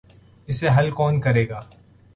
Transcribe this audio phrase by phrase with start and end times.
[0.47, 1.59] اسے حل کون کرے گا؟